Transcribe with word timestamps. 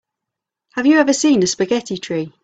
Have 0.73 0.87
you 0.87 0.97
ever 0.97 1.13
seen 1.13 1.43
a 1.43 1.45
spaghetti 1.45 1.95
tree? 1.99 2.33